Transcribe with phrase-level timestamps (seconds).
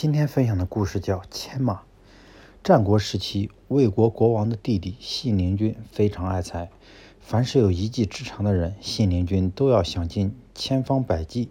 [0.00, 1.74] 今天分享的故事叫《牵马》。
[2.64, 6.70] 战国时期，魏国国王的弟弟信陵君非常爱财，
[7.20, 11.50] 凡是有一技之长的人，信陵君都要想尽千方百计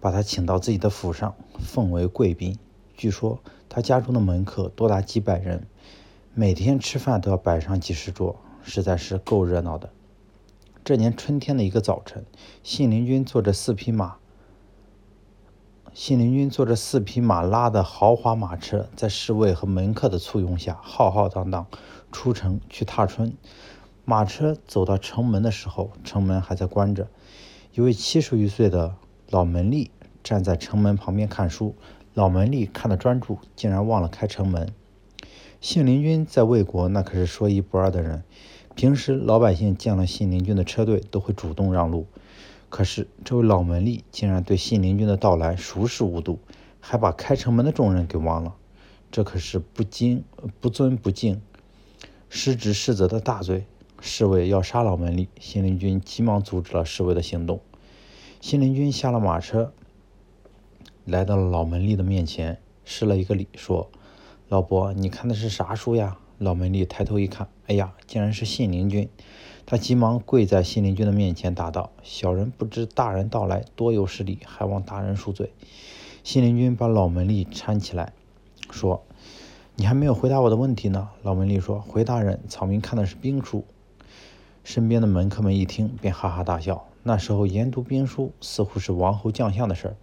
[0.00, 2.58] 把他请到自己的府上，奉为贵宾。
[2.96, 5.68] 据说他家中的门客多达几百人，
[6.34, 8.34] 每天吃饭都要摆上几十桌，
[8.64, 9.90] 实在是够热闹的。
[10.82, 12.26] 这年春天的一个早晨，
[12.64, 14.16] 信陵君坐着四匹马。
[15.94, 21.68] 信陵君坐着四匹马拉的豪华马车，在侍卫和门客的簇拥下，浩浩荡荡
[22.10, 23.32] 出城去踏春。
[24.04, 27.06] 马车走到城门的时候，城门还在关着。
[27.74, 28.96] 一位七十余岁的
[29.30, 29.90] 老门吏
[30.24, 31.76] 站在城门旁边看书。
[32.12, 34.74] 老门吏看得专注，竟然忘了开城门。
[35.60, 38.24] 信陵君在魏国那可是说一不二的人，
[38.74, 42.08] 平时老百姓见了信陵君的车队，都会主动让路。
[42.68, 46.38] 可是，这位老门吏竟然对信陵君的到来熟视无睹，
[46.80, 48.54] 还把开城门的众人给忘了，
[49.12, 50.24] 这可是不敬、
[50.60, 51.40] 不尊不敬、
[52.28, 53.66] 失职失责的大罪。
[54.00, 57.60] 侍卫要杀老门吏，信陵君急忙阻止了侍卫的行动。
[58.40, 59.72] 信陵君下了马车，
[61.04, 63.90] 来到了老门吏的面前，施了一个礼，说
[64.50, 69.08] ：“老伯，你看的是啥书呀？”老门吏抬头一看，哎呀，竟然是信陵君。
[69.66, 75.52] 他急忙跪在信陵君的面前，答道：“小人不知大人到来，多有失礼，还望大人恕罪。”
[76.22, 78.12] 信陵君把老门吏搀起来，
[78.70, 79.02] 说
[79.76, 83.64] ：“你还没有回答我的问题呢。”老门吏说：“回大人，草民看的是兵书。”
[84.64, 86.86] 身边的门客们一听，便哈哈大笑。
[87.02, 89.96] 那时候研读兵书似乎是王侯将相的事儿，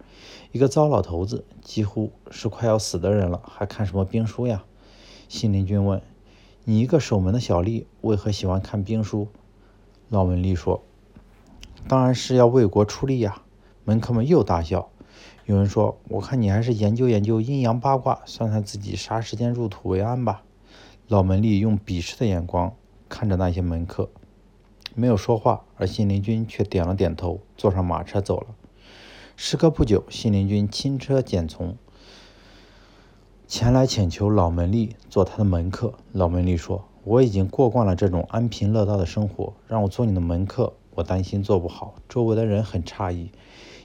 [0.52, 4.64] 一个糟老头子，几乎是快要死的人了，还看什么兵书呀？
[5.28, 6.00] 信陵君问。
[6.64, 9.26] 你一个守门的小吏，为何喜欢看兵书？
[10.12, 10.82] 老门吏说
[11.88, 13.40] ：“当然是要为国出力呀。”
[13.84, 14.90] 门客们又大笑。
[15.46, 20.42] 有人说：“我看你还是研究研究阴阳八卦，算算自己啥时间入土为安吧。”
[21.08, 22.76] 老门吏用鄙视的眼光
[23.08, 24.10] 看着那些门客，
[24.94, 28.48] 没有说话，而信陵君却点了点头，坐上马车走了。
[29.34, 31.74] 时隔不久，信陵君轻车简从。
[33.46, 35.92] 前来请求老门吏做他的门客。
[36.12, 43.30] 老门吏说：“我已经过惯了这种安贫乐道的生活，让我做你的门客，我担心做不好。”周围的人很诧异，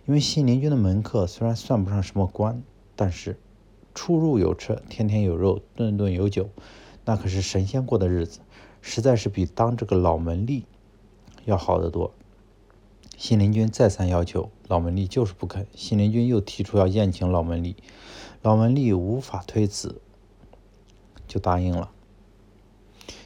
[0.06, 2.64] 因为信陵君的门客虽然算不上什么官，
[2.96, 3.38] 但是
[3.94, 6.48] 出入有车，天天有肉，顿顿有酒，
[7.04, 8.40] 那可是神仙过的日子，
[8.82, 10.64] 实在是比当这个老门吏
[11.44, 12.14] 要好得多。
[13.18, 15.66] 信陵君再三要求，老门吏就是不肯。
[15.74, 17.76] 信陵君又提出要宴请老门吏。
[18.42, 20.00] 老门吏无法推辞，
[21.28, 21.92] 就答应了。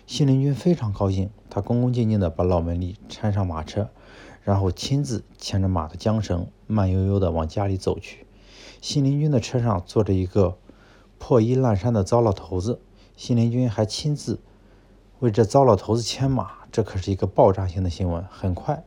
[0.07, 3.89] 信陵君非常高兴，他恭恭敬敬地把老门吏搀上马车，
[4.43, 8.25] 然后亲自牵着马的缰绳，慢悠悠地往家里走去。
[8.81, 10.57] 信陵君的车上坐着一个
[11.19, 12.79] 破衣烂衫的糟老头子，
[13.15, 14.39] 信陵君还亲自
[15.19, 18.83] 为这糟老头子牵马，这可是一个爆炸性的新闻，很快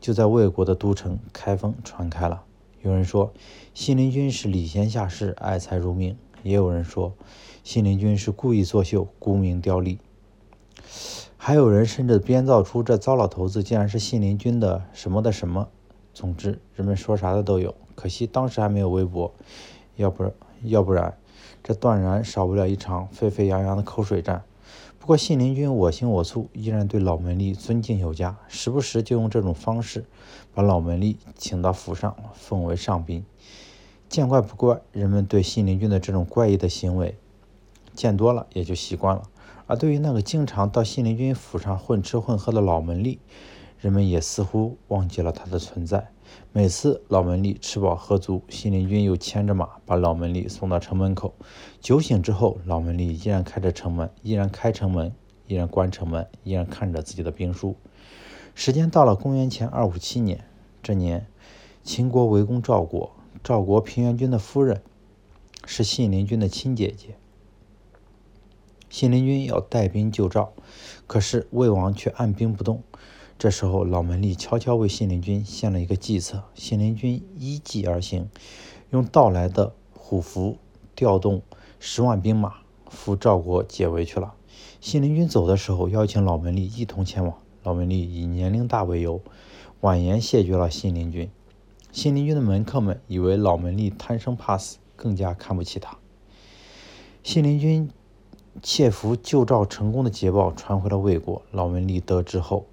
[0.00, 2.42] 就在魏国的都城开封传开了。
[2.86, 3.32] 有人说
[3.74, 7.14] 信陵君是礼贤下士、爱财如命，也有人说
[7.64, 9.98] 信陵君是故意作秀、沽名钓利，
[11.36, 15.68] 还有人甚至编造出这糟老头子竟然是信陵君的什么的什么。
[16.14, 17.74] 总之，人们说啥的都有。
[17.96, 19.34] 可惜当时还没有微博，
[19.96, 20.32] 要不
[20.62, 21.18] 要不然
[21.64, 24.44] 这断然少不了一场沸沸扬扬的口水战。
[25.06, 30.04] 不过信陵君我行我素，依然对老门吏尊敬有加，时不时就用这种方式
[30.52, 33.24] 把老门吏请到府上，奉为上宾。
[34.08, 37.16] 见怪不怪，人们对信陵君的这种怪异的行为
[37.94, 39.22] 见多了也就习惯了。
[39.68, 43.18] 而对于那个经常到信陵君府上混吃混喝的老门吏，
[43.78, 46.10] 人们也似乎忘记了他的存在。
[46.52, 51.34] 每次老门吏吃饱喝足，信陵君又牵着马把老门吏送到城门口。
[51.80, 55.12] 酒醒之后，老门吏依然开着城门，依然开城门，
[55.46, 57.76] 依然关城门，依然看着自己的兵书。
[58.54, 60.44] 时间到了公元前二五七年，
[60.82, 61.26] 这年
[61.82, 63.12] 秦国围攻赵国，
[63.44, 64.82] 赵国平原君的夫人
[65.66, 67.16] 是信陵君的亲姐姐。
[68.88, 70.52] 信陵君要带兵救赵，
[71.06, 72.82] 可是魏王却按兵不动。
[73.38, 76.44] 这时候，老门吏悄悄为信陵君献了一个计策。
[76.54, 78.30] 信陵君依计而行，
[78.88, 80.56] 用盗来的虎符
[80.94, 81.42] 调动
[81.78, 82.54] 十万兵马，
[82.88, 84.32] 赴赵国解围去了。
[84.80, 87.34] 信陵君走的时候，邀请老门吏一同前往。
[87.62, 89.20] 老门吏以年龄大为由，
[89.82, 91.28] 婉言谢绝了信陵君。
[91.92, 95.98] 信陵君的门客们以为老门吏贪生怕死，更加看不起他。
[97.22, 97.90] 信陵君
[98.62, 102.64] 窃符救赵成功的捷报传回了魏国，老门吏得知后。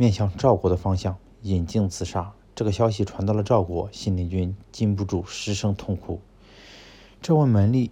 [0.00, 2.32] 面向赵国的方向引颈自杀。
[2.54, 6.22] 这个消息传到了赵国，信陵君禁不住失声痛哭。
[7.20, 7.90] 这位门吏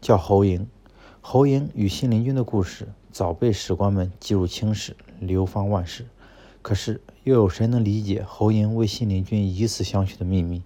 [0.00, 0.68] 叫侯莹，
[1.20, 6.06] 侯莹与信陵君的故事早被史官们记入青史，流芳万世。
[6.62, 10.62] 可是，又有谁能理解侯莹为信陵君以死相许的秘密？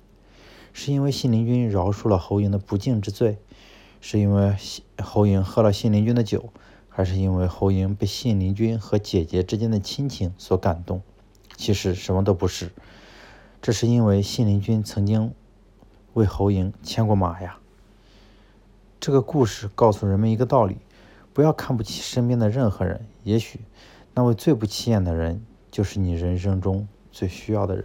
[0.74, 3.38] 是因为信陵君饶恕了侯莹的不敬之罪？
[4.02, 4.54] 是因为
[5.02, 6.52] 侯莹喝了信陵君的酒？
[6.90, 11.00] 还是因为侯莹被信陵君和姐姐之间的亲情所感动？
[11.56, 12.72] 其实什么都不是，
[13.62, 15.32] 这是因为信陵君曾经
[16.12, 17.58] 为侯莹牵过马呀。
[18.98, 20.76] 这个故事告诉人们一个道理：
[21.32, 23.60] 不要看不起身边的任何人，也许
[24.14, 27.84] 那位最不起眼的人，就是你人生中最需要的人。